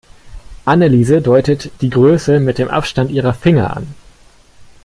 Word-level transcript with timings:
Anneliese 0.65 1.21
deutet 1.21 1.69
die 1.81 1.91
Größe 1.91 2.39
mit 2.39 2.57
dem 2.57 2.69
Abstand 2.69 3.11
ihrer 3.11 3.35
Finger 3.35 3.77
an. 3.77 3.93